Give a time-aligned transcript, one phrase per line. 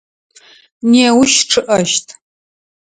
[0.89, 2.07] Неущ чъыӏэщт.